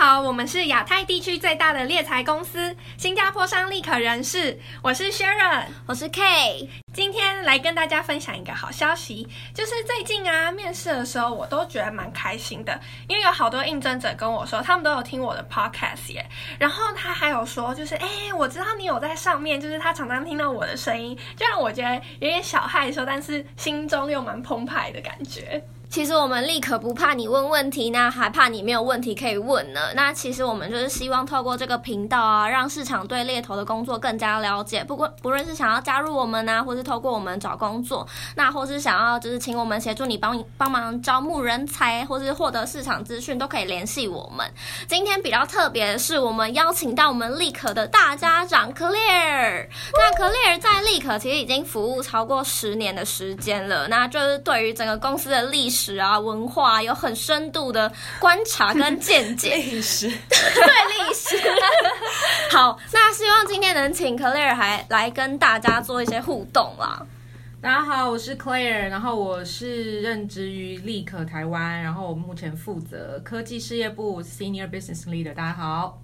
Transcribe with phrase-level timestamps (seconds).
[0.00, 4.58] 好，我们是亚太地区最大的猎才公司——新加坡商立可人士。
[4.80, 6.66] 我是 Sharon，我是 Kay。
[6.94, 16.24] 今天来跟大家分享一个好消息，就是最近啊，面试的时候我都觉得蛮开心的，因为有好多应征者跟我说，他们都有听我的 podcast 耶。
[16.58, 25.62] 然后他还有说，就是哎，我知道你有在上面，就是他常常听到我的声音，就让我觉得有点小害羞，但是心中又蛮澎湃的感觉。
[25.90, 29.80] 其实我们立可不怕你问问题呢，还怕你没有问题可以问呢。
[29.92, 34.84] 那其实我们就是希望透过这个频道啊，让市场对猎头的工作更加了解。
[34.84, 44.48] 不过不论是想要加入我们呢，或是透过我们找工作，那或是想要就是请我们协助你帮帮忙招募人才，或是获得市场资讯，都可以联系我们。
[44.86, 49.66] 今天比较特别的是，我们邀请到我们立可的大家长 Clear。
[49.94, 55.79] 那 Clear 在立可其实已经服务超过十年的时间了，那就是对于整个公司的历史。
[55.80, 59.54] 史啊，文化有很深度的观察跟见解。
[59.56, 61.36] 历史，对历史。
[62.54, 67.06] 好，那希望今天能请 Claire 还来跟大家做一些互动啦。
[67.62, 75.32] 大家好，我是 Claire，然后我是任职于立可台湾，然后我目前负责科技事业部 Senior Business Leader。
[75.32, 75.98] 大家好。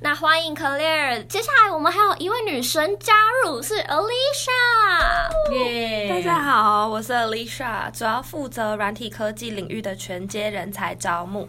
[0.00, 3.12] 那欢迎 Claire，接下来我们还有一位女神加
[3.44, 5.52] 入，是 Alicia。
[5.52, 6.08] 耶！
[6.08, 11.48] 大家好，我是 Alicia，主要负责软体科技领域的全阶人才招募。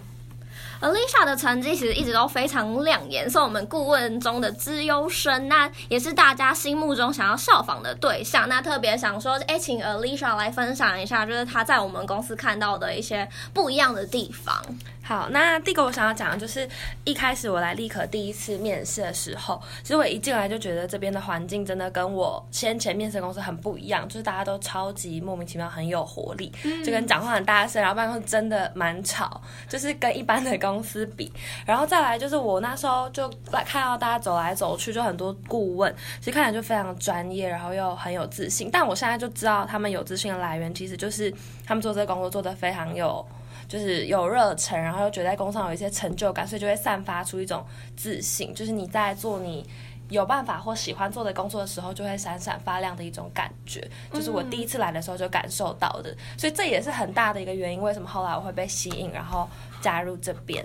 [0.81, 8.48] Alicia 的成绩其实一直都非常亮眼，是我们顾问中的资优生，那也是大家心目中想要效仿的对象。
[8.48, 14.56] 那特别想说，哎，请 Alicia 来分享一下，就是她在我们公司看到的一些不一样的地方。
[15.03, 16.68] 好，那第一个我想要讲的就是
[17.03, 26.52] 一开始我来立可第一次面试的时候，其实我一进来就觉得这边的环境真的跟我先前面试公司很不一样，就是大家都超级莫名其妙，很有活力，
[26.84, 31.31] 就跟讲话很大声，然后办公室真的蛮吵，就是跟一般的公司比。
[31.66, 38.70] 然后再来就是我那时候就来看到大家走来走去，就很多顾问，其实看起来就非常专业，然后又很有自信。
[38.72, 41.34] 但我现在就知道他们有自信的来源，其实就是
[41.66, 43.25] 他们做这个工作做得非常有。
[43.68, 47.66] 就是有热忱，然后又觉得在工作上有一些成就感，所以就会散发出一种
[47.98, 48.54] 自信。
[48.54, 49.66] 就是你在做你
[50.10, 53.86] 有办法或喜欢做的工作的时候，就会闪闪发亮的一种感觉。
[54.14, 57.82] 就是我第一次来的时候就感受到的，所以这也是很大的一个原因。
[57.82, 59.50] 为什么后来我会被吸引，然后
[59.82, 60.64] 加入这边？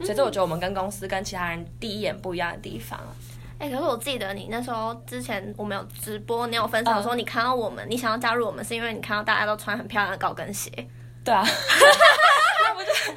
[0.00, 2.98] 所以这我觉得我们跟公司跟其他人第一眼不一样的地方。
[3.58, 10.70] 哎、欸，可是我记得你那时候之前我们有直播，你有分享说你看到我们，你想要加入我们是因为你看到大家都穿很漂亮的高跟鞋。
[11.22, 11.46] 对啊。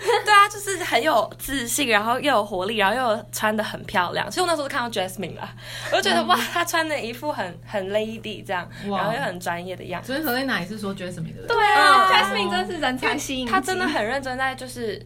[0.25, 4.31] 对啊，就是很有自信，然后又有活力，然后又穿的很漂亮。
[4.31, 5.49] 所以我那时候看到 Jasmine 了，
[5.91, 10.13] 我就觉得、嗯、哇，她穿的一副很很 lady 这样，然后又很专业的样子。
[10.13, 11.47] 所以何丽娜也是说 Jasmine 的。
[11.47, 13.47] 对啊、嗯、，Jasmine 真是人才吸引。
[13.47, 14.97] 她真的很认真在就是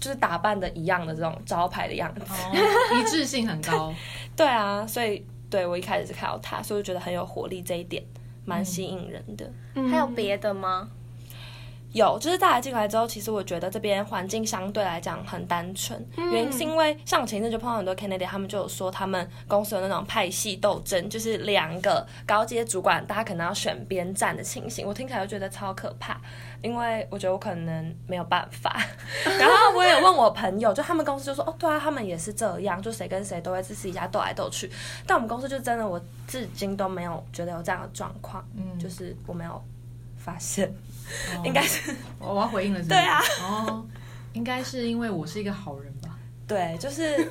[0.00, 2.56] 就是打扮的一样的这种招牌的样子，哦、
[2.98, 3.92] 一致性很高。
[4.36, 8.02] 对啊，所以对我一开始是看到她，所以我觉得很有活力，这一点
[8.44, 9.50] 蛮吸引人的。
[9.74, 10.88] 嗯、还有别的吗？
[11.92, 15.98] 有，就是大家进来之后，其实我觉得这边环境相对来讲很单纯。
[16.16, 24.86] 嗯、原因是因为像我前一阵就碰到很多 candidate，他们就有说他们公司有那种派系斗争，就是两个高阶主管，大家可能要选边站的情形。
[24.86, 26.20] 我听起来就觉得超可怕，
[26.62, 28.80] 因为我觉得我可能没有办法。
[29.38, 34.70] 然后我也问我朋友，就他们公司就说，哦，对啊，他们也是这样，就谁跟谁都会私一下斗来斗去。
[35.06, 39.60] 但我们公司就真的，我至今都没有觉得有这样的状况，嗯，就是我没有
[40.16, 40.72] 发现。
[41.36, 43.86] 哦、应该是我我要回应了是不是，对啊，哦，
[44.32, 46.10] 应该是因为我是一个好人吧？
[46.46, 47.24] 对，就是 是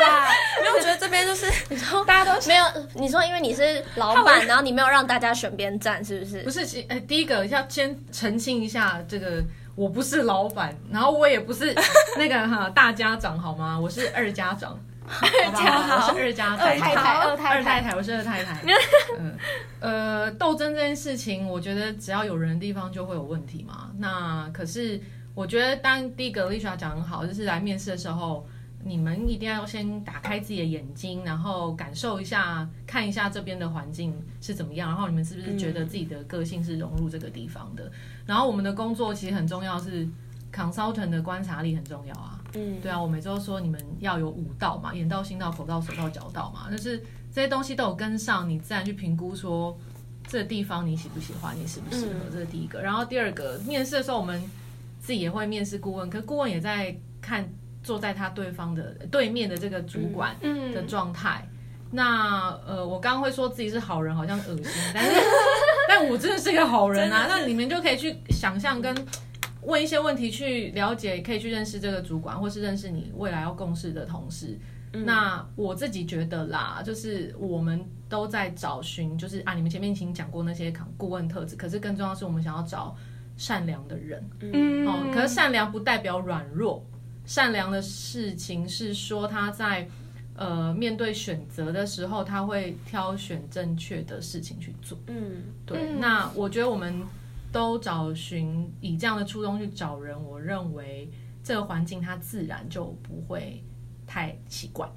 [0.00, 0.28] 啦，
[0.58, 6.42] 因为我觉得这边就是你说大家都没有，你说因为你是老板，然后你没有让大家选边站，是不是？
[6.42, 9.40] 不是，呃，第一个要先澄清一下，这个
[9.76, 11.72] 我不是老板，然后我也不是
[12.16, 13.78] 那个哈大家长，好吗？
[13.78, 14.76] 我是二家长。
[15.10, 18.62] 二家好，我是二家太太，二太太，我是二太太。
[19.18, 19.36] 嗯，
[19.80, 23.90] 呃，斗争这件事情，我觉得只要有人的地方就会有问题嘛。
[23.98, 25.00] 那可是
[25.34, 28.46] 我觉得，当第一个 Alicia 讲得很好，就是来面试的时候，
[28.84, 37.90] 你们一定要先打开自己的眼睛，然后感受一下，看一下这边的环境是怎么样，然后你们是不是觉得自己的个性是融入这个地方的？
[38.26, 40.08] 然后我们的工作其实很重要，是
[40.54, 42.39] consultant 的观察力很重要啊。
[42.54, 46.98] 嗯，对啊，我每周说你们要有五道嘛，眼到、心到、口到、手到、脚到嘛，就是
[47.32, 49.78] 这些东西都有跟上，你自然去评估说
[50.26, 52.80] 这个地方你喜不喜欢，你适不适合，这是第一个。
[52.80, 54.42] 然后第二个，面试的时候我们
[55.00, 57.48] 自己也会面试顾问，可顾问也在看
[57.82, 60.34] 坐在他对方的对面的这个主管
[60.74, 61.48] 的状态。
[61.92, 65.10] 那呃，我刚刚会说自己是好人，好像恶心，但是
[65.88, 67.26] 但我真的是个好人啊。
[67.28, 68.94] 那你们就可以去想象跟。
[69.62, 74.58] 问一些问题去了解，可以去认识这个主管，或是认识你未来要共事的同事。
[74.92, 82.96] 嗯、那我自己觉得啦，就是我们都在找寻，就是啊，你们前面已经讲过那些顾问特质，可是更重要的是我们想要找
[83.36, 84.20] 善良的人。
[84.40, 86.84] 嗯，哦，可是善良不代表软弱，
[87.24, 89.86] 善良的事情是说他在
[90.34, 94.98] 呃面对选择的时候，他会挑选正确的事情去做。
[95.06, 95.78] 嗯，对。
[95.78, 97.00] 嗯、那我觉得我们
[97.52, 101.10] 都找寻以这样的初衷去找人，我认为
[101.42, 103.62] 这个环境它自然就不会。
[104.12, 104.90] 太奇怪。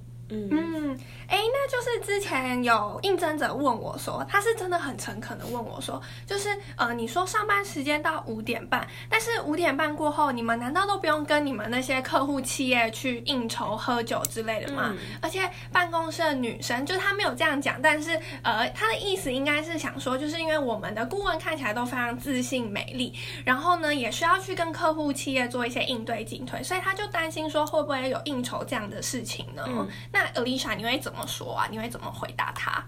[0.52, 14.90] 嗯，哎，那就是之前有应征者问我说，他是真的很诚恳的问我说，就是呃，你说上班时间到五点半，但是五点半过后，你们难道都不用跟你们那些客户企业去应酬喝酒之类的吗？
[14.92, 23.14] 嗯、而且办公室的女生，就是他没有这样讲，但是呃，他的意思应该是想说，就是因为我们的顾问看起来都非常自信美丽，
[23.46, 29.64] 然后呢，也需要去跟客户企业做一些应对进退，所以他就担心说会不会有应酬这样的事情呢？
[29.68, 30.23] 嗯、那。
[30.34, 31.68] Alicia，你会怎么说啊？
[31.70, 32.84] 你会怎么回答他？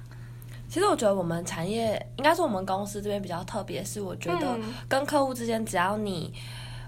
[0.69, 6.33] 其实我觉得我们产业应该是我们公司这边比较特别，是我觉得跟客户之间，只要你。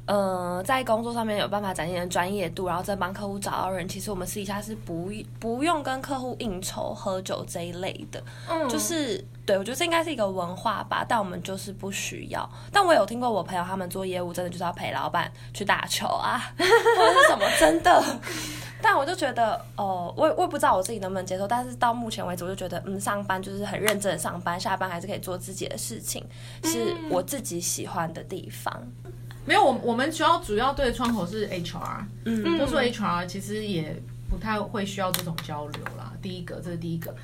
[0.08, 3.86] 呃，在工作上面有办法展现专业度，然后再帮客户找到人。
[3.90, 12.50] 其实我们私底下是不不用跟客户应酬喝酒这一类的，嗯，就是对我觉得这应该是一个文化吧，但我们就是不需要。
[12.72, 18.02] 但我有听过我朋友他们做业务，真的就是要陪老板去打球啊， 或者是什么，真的。
[18.82, 21.48] 但我就觉得，哦，我我也不知道我自己能不能接受。
[21.48, 26.24] 但是到目前为止，我就觉得，嗯，上班就是很认真的上班，下班还是可以做自己的事情，
[26.64, 28.74] 是我自己喜欢的地方。
[29.46, 33.96] 没有，我我们学校主要对的窗口是 HR，嗯，都说 HR 其实也
[34.30, 36.14] 不太会需要这种交流啦。
[36.22, 37.16] 第一个，这是第一个。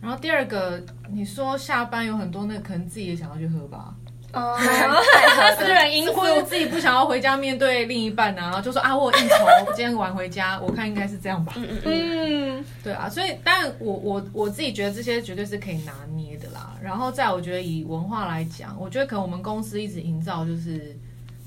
[0.00, 0.80] 然后第二个，
[1.10, 3.92] 你说下班有很多那可能自己也想要去喝吧，
[4.32, 4.56] 哦，
[5.58, 9.34] 私人 因素，我自己不想要回家面对另一半啊，就说啊，我有应酬，
[9.66, 11.52] 我今天晚回家，我看应该是这样吧。
[11.56, 16.76] 嗯嗯，对啊，所以当然我我我自己觉得这些绝对是可以拿捏的啦。
[16.82, 20.96] 然后在我觉得以文化来讲，我觉得可能我们公司一直营造就是。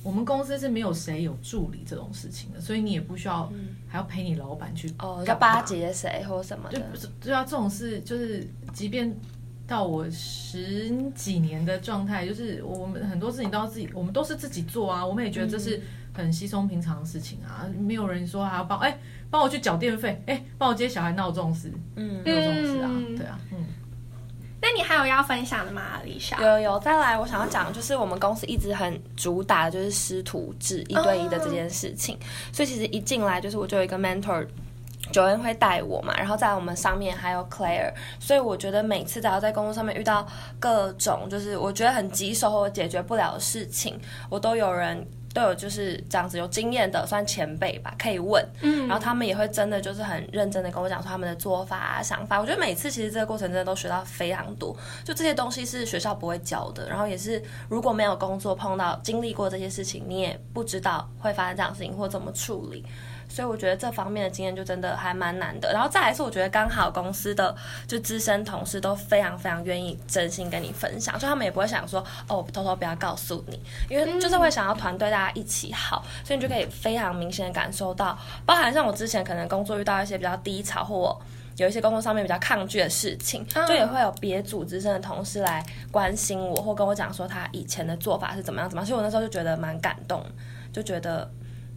[0.04, 3.48] 我们公司是没有谁有助理这种事情的，所以你也不需要
[3.88, 9.16] 还要陪你老板去哦，要巴结谁或什么的，就不是对啊，这种事就是，即便
[9.72, 15.82] 到我十几年的状态，就是我们很多事情都要自己，我们都是自己做啊，我们也觉得这是
[16.14, 23.64] 很稀松平常的事情啊，没有人说还要帮哎帮我去缴电费，哎帮我接小孩闹这种事，嗯，没有这种事啊，对啊，嗯。
[24.64, 26.40] 那你还有要分享的吗，Alicia？
[26.40, 32.20] 有有，再来，我想要讲，就是我们公司一直很主打的就是师徒制一对一的这件事情，哦、
[32.52, 33.98] 所以其实一进来就是我就有一个
[35.12, 40.26] mentor，Joanne 会带我嘛，然后在我们上面还有 Claire，所以我觉得每次只要在工作上面遇到
[40.60, 44.00] 各种就是我觉得很棘手或解决不了的事情，
[44.30, 45.06] 我都有人。
[45.34, 52.38] 都有就是这样子有经验的算前辈吧，可以问，嗯，然后他们也会真的就是很认真的跟我讲说他们的做法啊、想法。
[52.38, 54.76] 我觉得每次其实这个过程真的都学到非常多，
[55.06, 62.86] 就这些东西是学校不会教的，然后也是如果没有工作碰到经历过这些事情，你也不知道会发生这样的事情或怎么处理。
[63.32, 67.56] 所以我觉得这方面的经验就真的还蛮难的，然后再来是我觉得刚好公司的
[67.88, 73.58] 就资深同事都非常非常愿意真心跟你分享，就他们也不会想说哦，偷偷不要告诉你，
[73.90, 81.22] 因为就是会想要团队大家一起好，所以你就可以非常明显的感受到，包含像我之前可能工作遇到一些比较低潮或我
[81.56, 90.22] 有一些工作上面比较抗拒的事情，就也会有别组资深的同事来关心我或跟我讲说他以前的做法是怎么样怎么样，所以我那时候就觉得蛮感动，
[90.74, 91.30] 就觉得。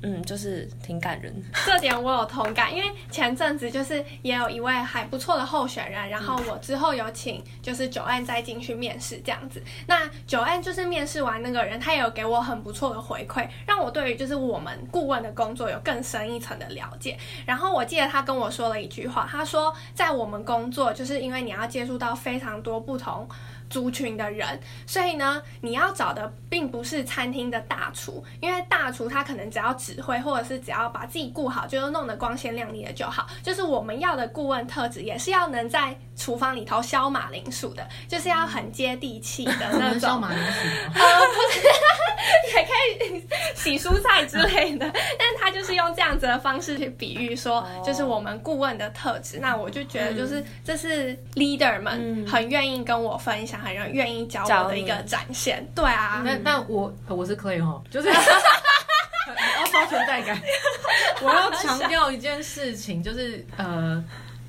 [0.06, 1.34] 嗯，就是挺感人。
[1.64, 9.62] 这点我有同感，因为前阵子就是也有一位还不错的候选人，然后我之后有请就是 Joanne 再进去面试这样子。
[9.86, 17.16] 那 Joanne 就是面试完那个人，他也有给我很不错的回馈，让我对于就是我们顾问的工作有更深一层的了解。
[17.46, 23.26] 然后我记得他跟我说了一句话，他说在我们工作就是因为你要接触到非常多不同。
[23.74, 33.26] 族群的人，所以呢，你要找的并不是餐厅的大厨，因为大厨他可能只要指挥，或者是只要把自己顾好，就是弄得光鲜亮丽的就好。
[33.42, 39.98] 就是我们要的顾问特质，也是要能在厨房里头削马铃薯的，就是要很接地气的那种。
[39.98, 40.68] 削马铃薯？
[40.94, 41.02] 呃，
[41.34, 42.70] 不是，也可
[43.16, 43.26] 以
[43.56, 44.88] 洗蔬菜之类的。
[44.92, 49.40] 但他就是用这样子的方式去比喻说，就是我们顾问的特质。
[49.40, 53.63] 那我就觉得，就是这是 leader 们很愿意跟我分享。
[53.64, 60.40] 很让愿意教我的一个展现，对啊，但但我我是 Clay 哈，就是 要刷存在感。
[61.22, 64.02] 我要强调一件事情，就是呃，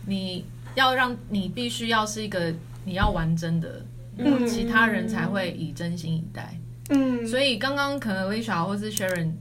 [0.06, 0.46] 你
[0.76, 2.54] 要让你必须要是一个
[2.84, 3.82] 你要玩真的，
[4.18, 6.54] 嗯，其他人才会以真心以待。
[6.90, 9.32] 嗯，所以刚刚可能 Alicia 或是 Sharon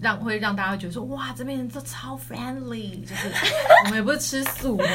[0.00, 3.28] 让会让大家觉得说，哇，这边人都超 friendly，就是
[3.86, 4.86] 我们也不是吃素的，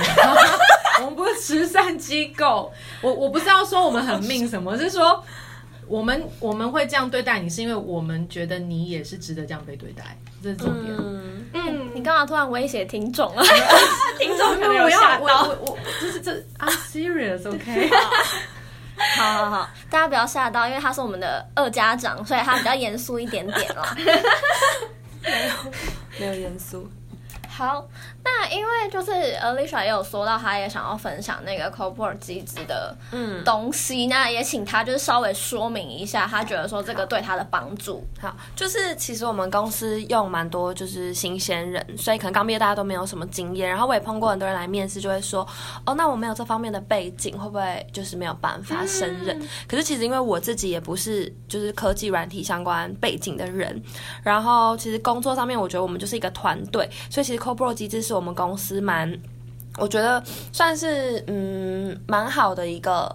[1.01, 5.23] 我们不是慈善机构，我我不是要说我们很命什么，是说
[5.87, 10.95] 我们我们会这样对待你，是因为我们觉得你也是值得这样被对待，这是重点。
[10.97, 13.43] 嗯，嗯，你干嘛突然威胁听众了？
[14.19, 17.89] 听众没有吓到，我我就是这 I'm serious，OK。
[19.17, 23.95] 好好好，大家不要吓到，因为他是我们的二家长，所以他比较严肃一点点啦。
[25.23, 25.71] 没有，
[26.19, 26.87] 没有严肃。
[27.53, 27.85] 好，
[28.23, 38.07] 那因为就是 Alicia 也有说到，她也想要分享那个 Cohort 机制的嗯东西，嗯、那也请她就是稍微说明一下，她觉得说这个对她的帮助。
[38.21, 45.45] 好，就是其实我们公司用蛮多就是新鲜人，所以可能刚毕业大家都没有什么经验，然后我也碰过很多人来面试，就会说
[45.85, 49.37] 哦，那我没有这方面的背景，会不会就是没有办法胜任？
[49.37, 53.83] 嗯、可是其实因为我自己也不是就是科技软体相关背景的人，
[54.23, 57.40] 然后其实工作上面我觉得我们就是一个团队，所以其实。
[57.41, 59.19] CoPro 机制是我们公司蛮，
[59.79, 63.13] 我觉得算是嗯蛮好的一个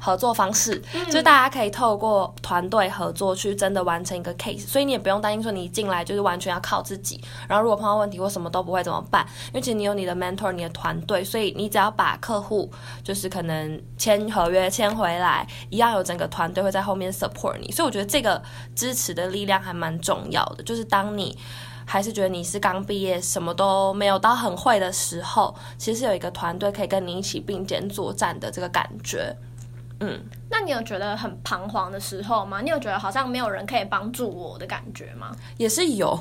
[0.00, 9.26] 合作方式，嗯、就是大家可以透过团队合作去真的完成一个 case，所以你也不用担心说你一进来就是完全要靠自己，然后如果碰到问题或什么都不会怎么办？
[9.48, 12.70] 因为其实你有你的 mentor，你的团队，所以你只要把客户
[13.02, 18.40] 就是可能签合约签回来，一样有整个团队会在后面 support 你，所以我觉得这个
[18.76, 21.36] 支持的力量还蛮重要的，就是当你。
[21.90, 29.34] 还是觉得你是刚毕业，什么都没有到很会的时候，其实有一个团队可以跟你一起并肩作战的这个感觉。
[30.00, 32.60] 嗯，那你有觉得很彷徨的时候吗？
[32.60, 35.34] 你有觉得好像没有人可以帮助我的感觉吗？
[35.56, 36.16] 也是有，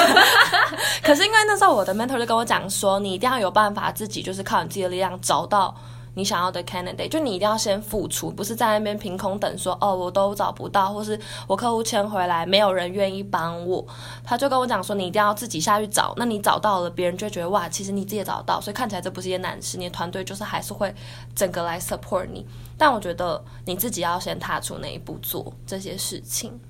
[1.02, 5.74] 可是因为那时候我的 mentor 就跟我讲说，你一定要有办法自己就是靠你自己的力量找到。
[6.14, 13.84] 你想要的 candidate，就你一定要先付出，不是在那边凭空等说哦，我都找不到，或是我客户签回来没有人愿意帮我。
[14.22, 16.12] 他就跟我讲说，你一定要自己下去找。
[16.16, 19.78] 那你找到了，别人就觉得哇，其实你自己也找到，所以看起来这不是一件难事。
[19.78, 20.94] 你的团队就是还是会
[21.34, 22.46] 整个来 support 你。
[22.76, 26.60] 但我觉得你自己要先踏出那一步做这些事情。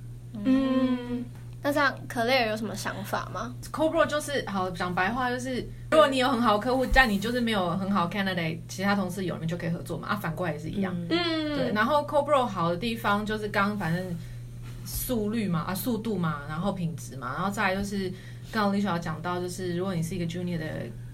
[0.44, 1.24] 嗯。
[1.64, 5.60] 那这样，Claire 有什么想法吗？Cobra 就是好讲白话，就是
[5.92, 10.08] 如果你有很好的客户，但你就是没有很好 candidate，其他同事有，你们就可以合作嘛。
[10.08, 10.92] 啊，反过来也是一样。
[11.08, 11.72] 嗯，对。
[11.72, 14.04] 然后 Cobra 好的地方就是刚反正
[14.84, 18.12] 速率嘛，啊，速度嘛，然后品质嘛，然后再来就是
[18.50, 20.66] 刚刚 Alicia 讲到，就是如果你是一个 junior 的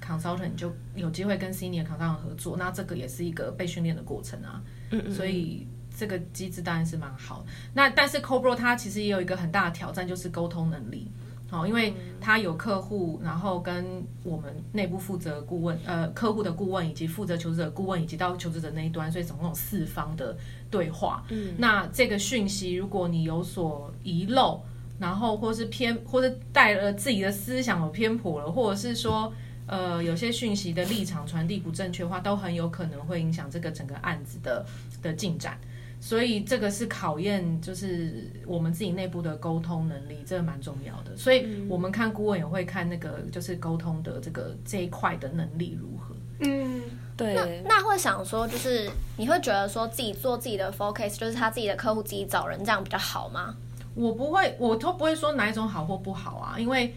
[0.02, 4.62] consultant，你就有机会跟 senior consultant 合作，那这个也是一个被训练的过程啊。
[4.93, 5.12] 嗯嗯。
[5.12, 5.67] 所以。
[5.99, 11.11] 这个机制当然是蛮好的，那但是 Cobro 它其实也有一个很大的挑战，就是沟通能力。
[11.50, 20.37] 好，因为他有客户，然后跟我们内部负责顾问，呃，客户的顾问以及负责求职者顾问，以及到求职者那一端，所以总共有四方的
[20.71, 21.25] 对话。
[21.31, 24.62] 嗯，那这个讯息如果你有所遗漏，
[24.99, 29.33] 然后或是偏，或是带了自己的思想有偏颇了，或者是说，
[29.67, 34.67] 呃，有些讯息的立场传递不正确的话，都很有可能会影响这个整个案子的
[35.00, 35.59] 的进展。
[36.00, 41.17] 所以这个是考验，就是我们自己内部的沟通能力，这个蛮重要的。
[41.17, 46.14] 所以我们看顾问也会看那个，就是沟通的这个这一块的能力如何。
[46.40, 46.83] 嗯，
[47.17, 47.35] 对。
[47.35, 53.57] 那那会想说，就是你会觉得说自己做自己的 focus，就是他自己的客户自己找人这样比较好吗？
[53.95, 56.95] 我不会，我都不会说哪一种好或不好啊，因为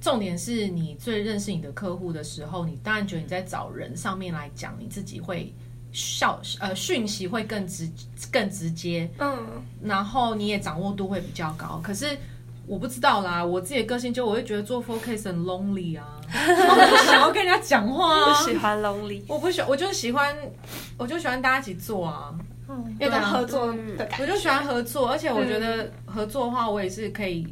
[0.00, 5.52] 重点是你最认识你的客户的时候，你当然觉得你在找人上面来讲，你自己会。
[5.92, 7.88] 效呃讯息会更直
[8.30, 9.36] 更直接，嗯，
[9.82, 11.80] 然后你也掌握度会比较高。
[11.82, 12.16] 可是
[12.66, 20.36] 我不知道啦，我自己的个性就我会觉得做 focus 很 lonely 啊， 我不想要跟人家讲话啊，不喜欢 lonely，我不喜欢，我就喜欢，
[20.98, 22.34] 我就喜欢大家一起做啊，
[22.68, 27.46] 嗯，有种合作的感觉，我就喜欢合作，而且我觉得合作的话，我也是可以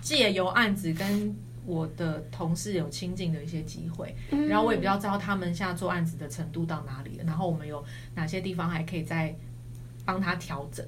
[0.00, 1.36] 借由案子跟。
[1.64, 4.14] 我的同事有亲近的一些机会，
[4.48, 9.32] 然后我也比较知道他们现在做案子的程度到哪里了，然后我们有哪些地方还可以再
[10.04, 10.84] 帮他调整。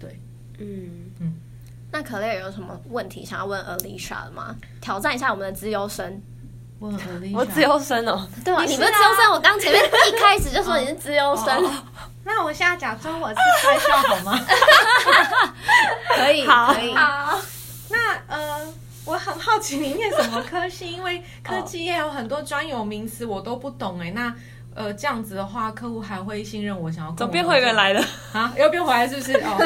[0.00, 0.18] 对，
[0.58, 1.34] 嗯嗯。
[1.92, 4.56] 那 Claire 有什么问题想要问 Alicia 的吗？
[4.80, 6.20] 挑战一下我们的资优生。
[6.80, 8.28] 问 Alicia，我资优生哦。
[8.44, 11.46] 对啊，你不是资优生，我刚前面一开始就说你是资优生。
[11.46, 12.10] 哦哦。
[12.24, 14.36] 那我现在假装我是在校好吗？
[16.16, 16.92] 可以，可以。
[16.94, 17.40] 好，
[17.88, 18.74] 那呃。
[19.06, 24.10] 我很好奇你念什么科系，因为科技业有很多专有名词我都不懂哎。
[24.10, 24.34] 那
[24.74, 28.52] 呃这样子的话，客户还会信任我，想要怎么变回原来的啊？
[28.58, 29.32] 又变回来是不是？
[29.38, 29.56] 哦，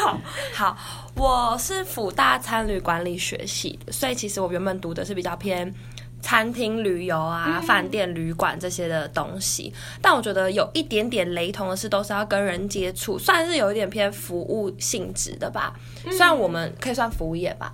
[0.02, 0.18] 好
[0.52, 0.76] 好，
[1.14, 5.72] 我是辅大餐旅管理学系的，所以其实我原本读的是比较偏
[6.20, 9.72] 餐厅、旅游啊、饭店、旅馆这些的东西。
[10.02, 15.74] 但我觉得有一点点雷同的是，都是要跟人接触，算是有一点偏服务性质的吧。
[16.10, 17.72] 虽然我们可以算服务业吧。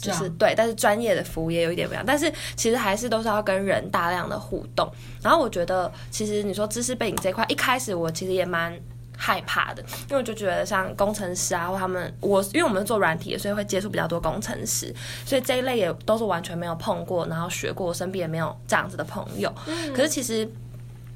[0.00, 4.90] 就是对，但是专业的服务也有一点不一样，但是其实还是都是要跟人大量的互动。
[5.22, 8.78] 然后我觉得，其实你说知识背景这一块，一开始我其实也蛮
[9.16, 19.52] 害怕的，因为我就觉得像工程师啊，或他们，我因为我们是做软体的，所以会接触比较多工程师，所以这一类也都是完全没有碰过，然后学过，我身边也没有这样子的朋友。
[19.66, 19.92] 嗯。
[19.94, 20.46] 可是其实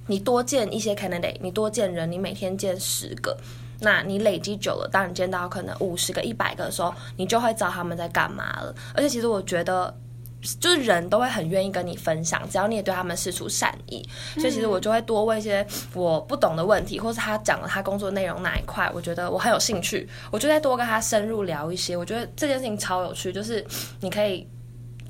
[0.07, 3.37] 你多见一些 candidate，你多见人，你每天见十个。
[3.81, 8.75] 那你累积久了，当你见到可能五十个、一百个的时候，你就会知道他们在干嘛了。
[8.95, 9.95] 而且其实我觉得，
[10.61, 14.07] 就是人都会很愿意跟你分享，只要你也对他们施出善意。
[14.35, 21.97] 所以其实我就会多问一些我不懂的问题，或是他讲了他工作内容哪一块，我觉得我很有兴趣，我就再多跟他深入聊一些。
[21.97, 23.65] 我觉得这件事情超有趣，就是
[24.01, 24.47] 你可以。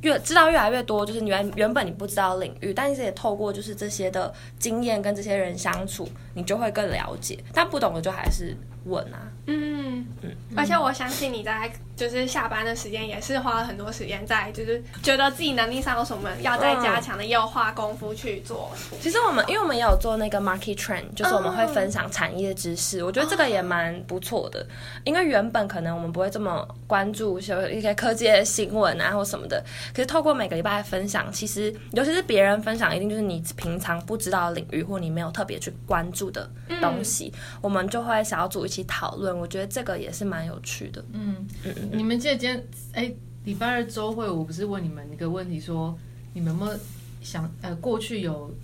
[0.02, 7.38] 越知道越来越多，就是原原本你不知道领域，但是也透过就是这些的经验跟这些人相处，你就会更了解。
[7.52, 9.30] 但不懂的就还是问啊。
[9.50, 18.70] 嗯嗯，而且我相信你在就是下班的时间也是花了很多时间在，就是觉得自己能力上有什么要再加强的，也有花功夫去做。
[19.00, 24.64] 其实我们因为我们也有做那个 market trend，就是我们会分享产业知识，我觉得这个也蛮不错的。
[25.04, 36.48] 因为原本可能我们不会这么关注一些一些科技的新闻啊或什么的，可是透过每个礼拜的分享，其实尤其是别人分享，一定就是你平常不知道的领域或你没有特别去关注的
[36.80, 39.39] 东西，我们就会小组一起讨论。
[39.40, 41.04] 我觉得这个也是蛮有趣的。
[41.12, 43.12] 嗯嗯，你们记得今天哎，
[43.44, 45.98] 礼拜二周会，我不是问你们一个问题说，说
[46.34, 46.78] 你们有没有
[47.22, 48.54] 想呃过去有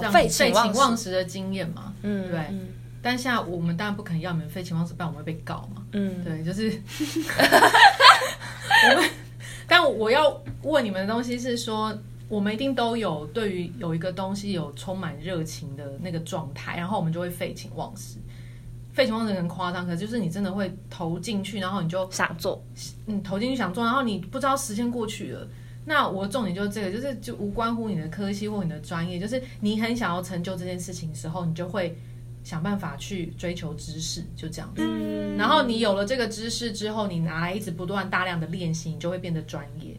[0.00, 1.94] 让废寝忘食的经验嘛？
[2.02, 2.40] 嗯，对。
[2.50, 2.68] 嗯、
[3.00, 5.86] 但现在我们当然不可能要你们废寝忘食，不然我们会被告嘛。
[5.92, 6.68] 嗯，对，就是
[8.90, 9.10] 我们。
[9.66, 11.96] 但我要问你们的东西是说，
[12.28, 18.18] 我们一定都有对于有一个东西有充满热情的那个状态，然后我们就会废寝忘食。
[18.94, 22.64] 废寝忘食很夸张，可是就是你真的会投进去，然后你就想做，
[23.06, 25.46] 嗯，投进去想做，然后你不知道时间过去了。
[25.84, 31.98] 那我的重点就是这个，就是就无关乎你的科系或你的专业，就是你很想要成就这件事情的时候，你就会
[32.42, 34.82] 想办法去追求知识，就这样子。
[34.82, 35.36] 嗯。
[35.36, 39.94] 然后你有了这个知识之后，你拿来一直不断大量的练习，你就会变得专业。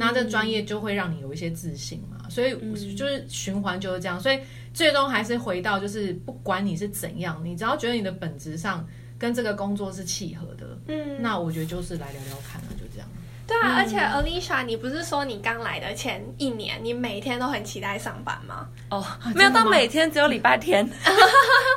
[0.00, 2.28] 那这专业就会让你有一些自信嘛。
[2.28, 2.50] 所以
[2.96, 4.40] 就是循环就是这样，所以。
[4.72, 8.86] 最终还是回到，就是不管你是怎样，你只要觉得你的本质上
[9.18, 12.62] 跟这个工作是契合的，嗯，那我觉得就是来聊聊看。
[13.50, 18.64] 对啊，嗯、而且 Alicia，你不是说你刚来的前一年，你每天都很期待上班吗？
[18.90, 20.88] 哦，没有到每天，只有礼拜天。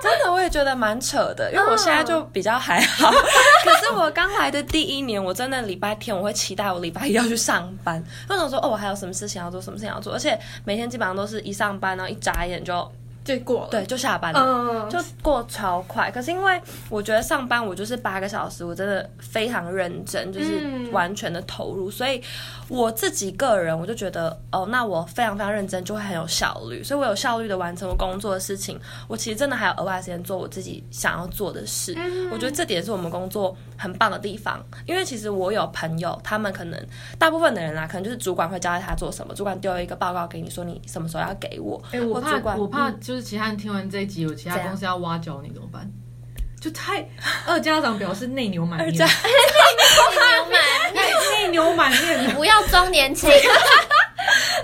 [0.04, 3.10] 真的，我也觉得蛮扯的，因为我现在就比较还好。
[3.66, 8.04] 可是我刚来的第一年，我真的礼拜天我会期待我礼拜一要去上班。
[8.30, 12.92] 我想说，哦，我还有什么事情要做，什么事情要做，而且每天基本上都是一上班，然后一眨眼就。
[13.24, 16.12] 就过了，对，就下班了，嗯、就过超快。
[16.12, 22.22] 可是因为我觉得上班我就是八个小时，我真的非常认真，就是完全的投入，嗯、所以
[22.68, 28.80] 我自己个人我就觉得，哦，那我非常非常认真，就会很有效率，所以我有效率的完成我工作的事情。
[29.08, 31.94] 我其实真的还有额外时间做我自己想要做的事。
[31.98, 41.82] 嗯、我觉得这点是我们工作很棒的地方，因为其实我有朋友，他们可能大部分的人啊，可能就是主管会交代他做什么，主管丢了一个报告给你，说你什么时候要给我。
[41.92, 45.90] 哎、欸，我怕，我怕就是其他人听完这一集，有其他公司要挖角你怎么办？
[46.62, 47.06] 就太
[47.46, 49.06] 二家长表示内牛满面，内牛
[50.16, 50.62] 满面
[50.94, 53.30] 内牛满面，你不要装年轻。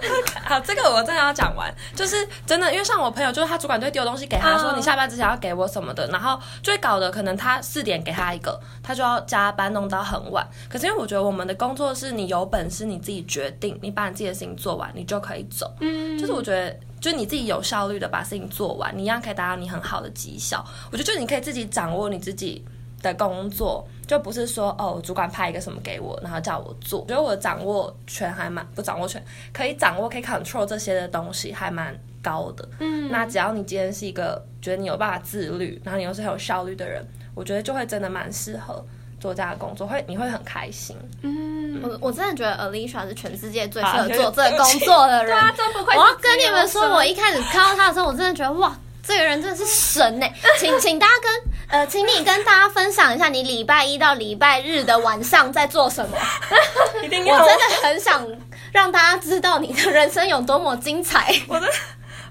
[0.46, 10.48] 好，这个我真的要讲完，就是真的，因为像我朋友，就是他主管会丢东西给他说，你下班之前要给我什么的，然后就会搞的可能他四点给他一个，他就要加班弄到很晚。
[10.70, 15.72] 可是因为我觉得我们的工作是你有本事你自己决定，你把你自己的事情做完，你就可以走。
[15.80, 20.66] 嗯，就是我觉得，就是你自己有效率的把事情做完，你一样可以达到你很好的绩效。
[20.92, 22.66] 我觉得就你可以自己掌握你自己
[23.02, 27.02] 的工作，就不是说哦，主管派一个什么给我，然后叫我做。
[27.02, 32.68] 我觉得我掌握权还蛮不掌握权，可以掌握可以 control 这些的东西还蛮高的。
[32.80, 38.86] 嗯，那只要你今天是一个觉得你有办法自律，然后你又是很有效率的人，我觉得就会真的蛮适合
[39.20, 40.98] 做这样的工作，会你会很开心。
[41.22, 45.36] 嗯，我我真的觉得 Alicia 是全世界最适合做这个工作的人。
[45.38, 45.96] 对啊，真不愧。
[45.96, 48.76] 我要跟你们说，我一开始看到他的时候，我真的觉得哇。
[49.02, 50.28] 这个人真的是神呢，
[50.60, 56.17] 请请大家跟呃，请你跟大家分享一下你礼拜一到礼拜日的晚上在做什么。
[57.03, 58.27] 一定要，我真的很想
[58.71, 61.34] 让大家知道你的人生有多么精彩。
[61.47, 61.67] 我的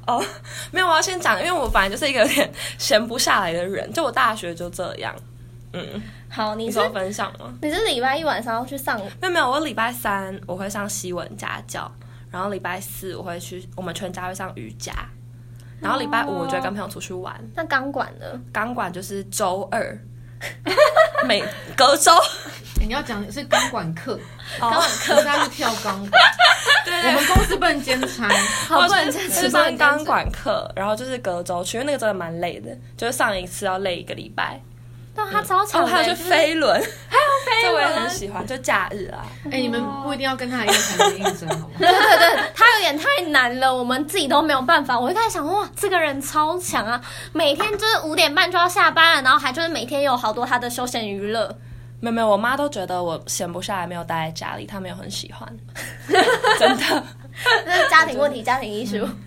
[0.06, 0.24] 哦，
[0.72, 5.14] 没有，我要先讲，因为我本来就是一个有点 闲不下来的人，就我大学就这样。
[5.72, 7.54] 嗯，好，你说分享吗？
[7.62, 8.98] 你是礼拜一晚上要去上？
[9.20, 11.90] 没有没有，我礼拜三我会上西文家教。
[12.30, 14.92] 然后礼拜四我会去，我们全家会上瑜伽，
[15.80, 17.34] 然后礼拜五我就会跟朋友出去玩。
[17.34, 18.26] 哦、那钢管呢？
[18.52, 19.98] 钢管就是周二，
[21.26, 21.42] 每
[21.76, 22.12] 隔周。
[22.80, 24.18] 欸、你要讲的是钢管课，
[24.60, 26.22] 钢管课他是跳钢管。
[26.84, 28.28] 对，我们公司不能兼差，
[28.68, 29.48] 好不能兼差。
[29.48, 34.60] 上钢管课，然后就是隔周去，因为那个真的蛮累的，就是上一次要累一个礼拜。
[35.14, 39.26] 那他超长的，还有是飞轮，还有飞轮，我也很喜欢，就假日啊。
[39.50, 41.74] 哎，你们不一定要跟他一样才能应征，好吗？
[41.78, 44.98] 对对对，他有点太难了，我们自己都没有办法。
[44.98, 47.00] 我就在想，哇，这个人超强啊！
[47.32, 51.56] 每天就是五点半就要下班了，然后还就是每天有好多他的休闲娱乐。
[52.00, 55.48] 没有没有，我妈都觉得我闲不下来，没有待在家里，她没有很喜欢，
[56.58, 57.04] 真的。
[57.64, 58.98] 这是家庭问题，家庭艺术。
[58.98, 59.18] 嗯，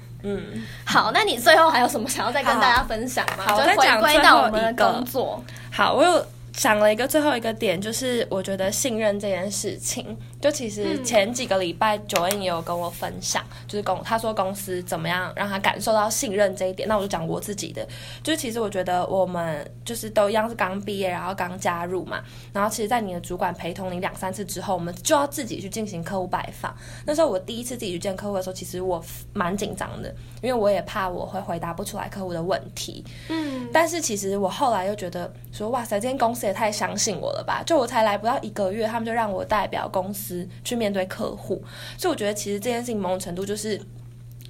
[0.85, 3.43] 好，那你最后还有什么想要再跟大家分享吗？
[3.45, 5.43] 好，就回归到我们的工作。
[5.71, 10.17] 好，我有想了一个最后一个点，就是我觉得信任这件事情。
[10.41, 16.89] 就其实前几个礼拜，Joanne 也有跟我分享，就是公他说公司怎么样让他感受到信任这一点。
[16.89, 17.87] 那我就讲我自己的，
[18.23, 22.19] 就是其实我觉得我们就是都一样是刚毕业，然后刚加入嘛。
[22.51, 26.75] 然后其实，在你的主管陪同你两三次之后，我们就要自己去进行客户拜访。
[27.05, 28.99] 那时候我第一次自己去见客户的时候，其实我
[29.33, 33.05] 蛮紧张的，因为我也怕我会回答不出来客户的问题。
[33.29, 33.69] 嗯。
[33.71, 37.61] 但是其实我后来又觉得说，哇塞，这间公司也太相信我了吧？
[37.63, 40.30] 就我才来不到一个月，他们就让我代表公司。
[40.63, 41.61] 去面对客户，
[41.97, 43.79] 所以我觉得其实这件事情某种程度就是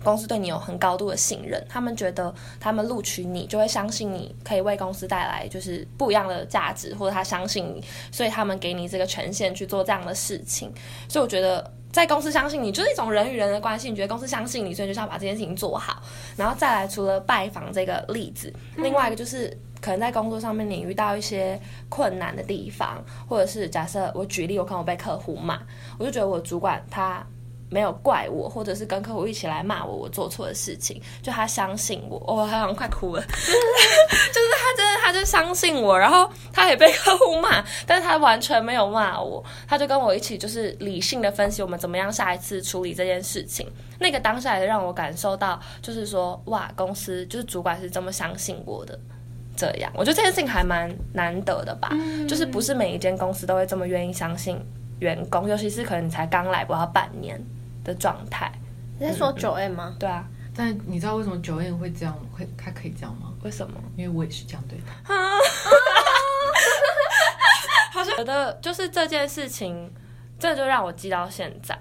[0.04, 10.74] 公司对你有很高度的信任，他们觉得他们录取你就会相信你可以为公司带来就是不一样的价值，或者他相信你，所以他们给你这个权限去做这样的事情。
[11.08, 16.02] 所以我觉得在公司相信你就是一种人与人的关系，你觉得公司相信你，所以就是要把这件事情做好。
[16.36, 19.56] 然后再来，除了拜访这个例子，另外一个就是。
[19.82, 25.60] 可能在工作上面你遇到一些困难的地方，或者是假设我举例，我可能我被客户骂，
[25.98, 27.26] 我就觉得我主管他
[27.70, 43.66] 没有怪我，或者是跟客户一起来骂我，我做错的事情，就他相信我， 我好像快哭了，就是他真的他就相信我，然后他也被客户骂，但是他完全没有骂我，他就跟我一起就是理性的分析我们怎么样下一次处理这件事情，
[43.98, 49.00] 那个当下也让我感受到，就是说哇，公司就是主管是这么相信我的。
[49.62, 54.60] 这样，我觉得这件事情还蛮难得的吧，嗯、就是不是每一间公司都会这么愿意相信
[55.00, 57.40] 员工，尤其是可能你才刚来不到半年
[57.84, 58.52] 的状态。
[58.98, 59.96] 你在说 Joanne 吗？
[60.00, 63.32] 对啊，但你知道为什么 Joanne 会这样，会他可以这样吗？
[63.44, 63.76] 为什么？
[63.96, 65.14] 因为我也是这样对他。
[67.92, 69.92] 好像觉得就是这件事情，
[70.40, 71.78] 这就让我记到现在。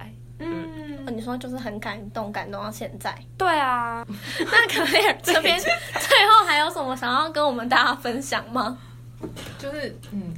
[1.10, 3.14] 你说就是很感动，感动到现在。
[3.36, 4.06] 对啊，
[4.38, 8.78] 那可以这边最后还有什么想要跟我们大家分享吗？
[9.58, 10.32] 就是嗯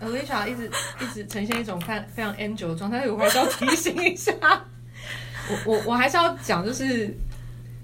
[0.00, 4.32] ，Alicia 一直一直呈现一种非常非常 angel 的状态，我还是要提醒一下。
[5.50, 7.14] 我我我还是要讲，就是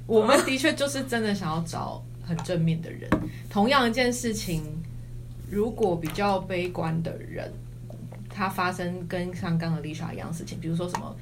[0.06, 3.10] 我们的确就是真的想要找很正面的人。
[3.50, 4.62] 同样一件事情，
[5.50, 7.52] 如果比较悲观的人，
[8.30, 11.14] 他发生跟像刚刚 Alicia 一样的事情，比如说什么。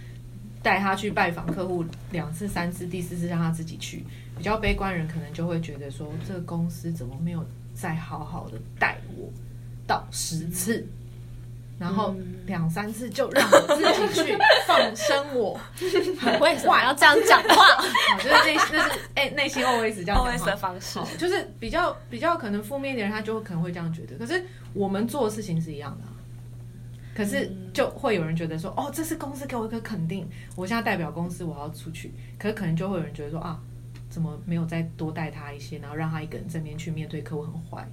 [0.66, 4.02] 带他去拜访客户两次、三次，第四次让他自己去。
[4.36, 9.30] 比较悲观人可能就会觉得说，这个公司怎么没有再好好的带我
[9.86, 10.84] 到十次，
[11.78, 15.56] 然后两三次就让我自己去放生我？
[16.40, 17.80] 为什么要这样讲话？
[18.18, 24.16] 就是内那是哎内心 always 这样的方式，就是比较比较可能负面的人，他就可能会这样觉得。
[24.16, 26.15] 可是我们做的事情是一样的。
[27.16, 32.12] 可是就会有人觉得说，哦，这是公司给我一个肯定，我现在代表公司我要出去。
[32.38, 33.58] 可是可能就会有人觉得说，啊，
[34.10, 37.88] 怎么没有再多带他一些，然后让他一个人正面去面对客户很坏。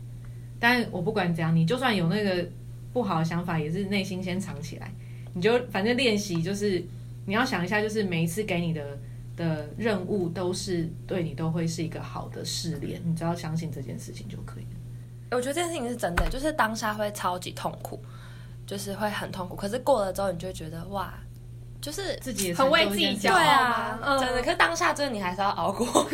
[0.59, 2.45] 但我不管怎样，你就算有那个
[2.91, 4.91] 不好的想法，也是内心先藏起来。
[5.33, 6.83] 你就反正练习就是
[7.25, 8.99] 你要想一下，就是每一次给你的
[9.37, 15.37] 的任务都是对你都会是一个好的试炼，你只要相信这件事情就可以了。
[15.37, 18.03] 我觉得这件事情是真的，就是当下会超级痛苦。
[18.65, 21.13] 就是会很痛苦，可是过了之后，你就会觉得哇，
[21.81, 24.41] 就是自己很为自己骄傲啊，嗯、真的。
[24.41, 25.85] 可是当下真的你还是要熬过，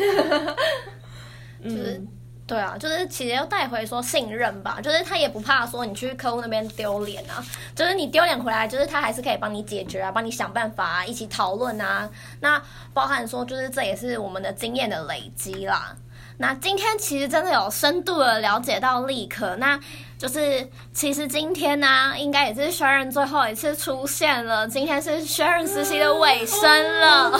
[1.62, 2.08] 就是、嗯、
[2.46, 12.10] 对啊，就是其实要带回说信任吧，就是他也不怕说你去客户那边丢脸啊，就是你丢脸回来，就是他还是可以帮你解决啊，帮你想办法啊，一起讨论啊。
[12.40, 12.60] 那
[12.92, 15.96] 包含说，就是这也是我们的经验的累积啦。
[16.40, 19.78] 那今天其实真的有深度的了解到立可，那
[20.16, 24.66] 就是其实今天呢、啊，应该也是 Sharon 最后一次出现了。
[24.66, 26.62] 今天是 Sharon 实习的尾声
[27.00, 27.30] 了，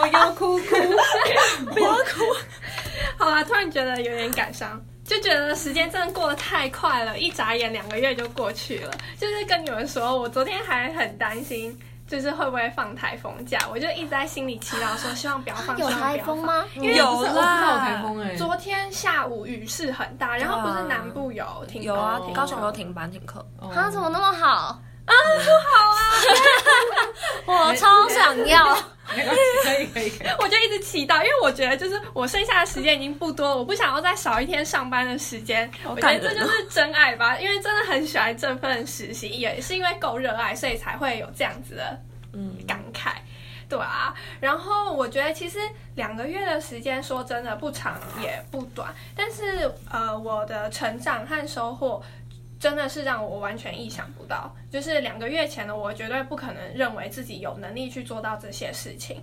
[0.00, 0.64] 我要哭哭，
[1.74, 2.22] 不要哭。
[3.18, 8.92] 好啦，突然觉得有点感伤，就觉得时间真的过得太快了，一眨眼两个月就过去了。
[9.18, 11.76] 就是跟你们说，我昨天还很担心。
[12.10, 15.78] 就是会不会放台风假，我就一直在心里祈祷说，希望不要放。
[15.78, 16.64] 有台风吗？
[16.74, 18.34] 因为有啦，有台风哎。
[18.34, 23.46] 昨天下午雨势很大，然后不是南部有停有啊，高雄有停班停课。
[23.72, 25.16] 他怎么那么好啊？
[27.46, 28.76] 好啊，我超想要。
[29.10, 35.68] 可以可以可以，我就一直祈祷，因为我觉得就是我剩下的时间已经不多，我不想要再少一天上班的时间。
[35.84, 42.00] 我觉得这就是真爱吧，因为真的很喜欢这份实习，也是因为够热爱，所以才会有这样子的
[42.34, 43.14] 嗯感慨。
[43.68, 45.58] 对啊，然后我觉得其实
[45.96, 52.00] 两个月的时间说真的不长也不短，但是呃我的成长和收获。
[52.60, 59.20] 真的是让我完全意想不到，就是两个月前的我绝对不可能认为自己有能力去做到这些事情。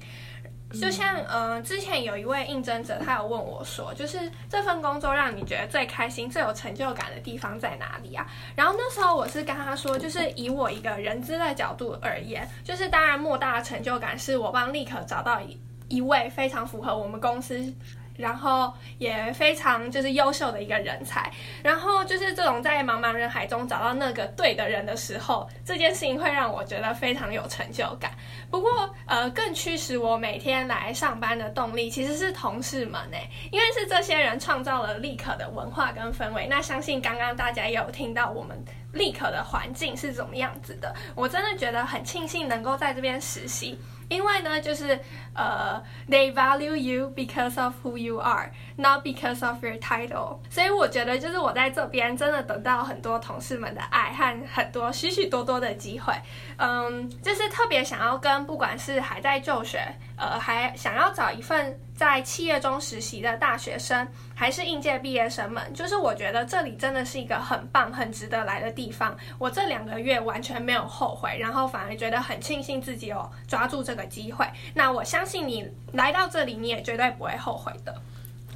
[0.73, 8.27] 就像呃，之前有一位应征者，他有问我说，就是这份工作让你觉得最开心、最有成就感的地方在哪里啊？
[8.53, 17.73] 然后那时候我是跟他说，就是以我一个人资的角度而言，就是当然莫大的成就感是我帮立可找到一一位非常符合我们公司。
[18.17, 21.31] 然后也非常就是优秀的一个人才，
[21.63, 28.11] 然后就是这种在茫茫人海中找到那个对的人的时候，这件事情会让我觉得非常有成就感。
[28.49, 33.17] 不过，呃，更驱使我每天来上班的动力其实是同事们呢，
[33.51, 36.47] 因为是这些人创造了立可的文化跟氛围。
[36.49, 38.57] 那相信刚刚大家也有听到我们
[38.93, 43.77] 立可的环境是怎么样子的，我真的觉得很庆幸能够在这边实习。
[44.09, 44.99] 因为呢，就是
[45.33, 50.39] 呃，they value you because of who you are, not because of your title。
[50.49, 56.13] 所以我觉得，就是我在这边真的得到很多同事们的爱和很多许许多多的机会。
[56.57, 59.79] 嗯，就是特别想要跟不管是还在就学，
[60.17, 69.15] 呃，还想要找一份在企业中实习的大学生，还是应届毕业生们，就是我觉得这里真的是一个很棒、很值得来的地方。
[69.37, 74.45] 我这两个月完全没有后悔，然后反而觉得很庆幸自己有抓住这个机会。
[74.73, 77.95] 那我相信你来到这里，你也绝对不会后悔的。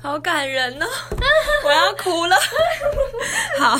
[0.01, 1.17] 好感人呢、哦，
[1.63, 2.35] 我要哭了。
[3.59, 3.77] 好，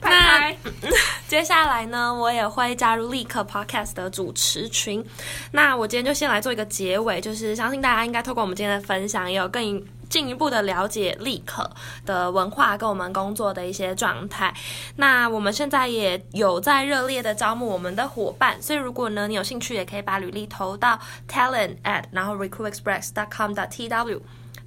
[0.00, 0.56] 拜拜。
[0.80, 0.90] 那
[1.28, 5.04] 接下来呢，我也会加入立刻 Podcast 的主持群。
[5.52, 11.70] 那我今天就先来做一个结尾，就是相信大家应该透过我们今天的分享，也有更进一步的了解立刻
[12.04, 14.52] 的文化跟我们工作的一些状态。
[14.96, 20.98] 那我们现在也有在热烈的招募我们的伙伴，所以如果呢你有兴趣，也可以把履历投到
[21.28, 24.20] talent at 然后 recruitexpress.com.tw。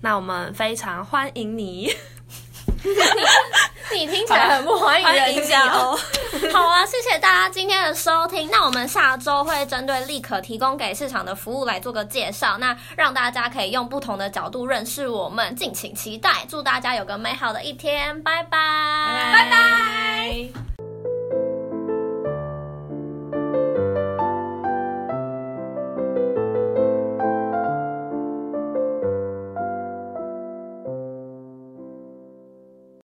[0.05, 1.91] 那我们非常欢迎你，
[2.83, 5.97] 你，你听起来很不欢迎人家哦。
[6.53, 8.47] 好啊，谢谢大家今天的收听。
[8.51, 16.45] 那我们下周会针对立可提供给市场的服务来做个介绍，那让大家可以用不同的角度认识我们，敬请期待。
[16.47, 18.59] 祝大家有个美好的一天，拜拜，
[19.33, 20.74] 拜拜。